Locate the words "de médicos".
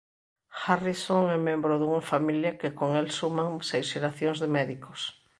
4.43-4.99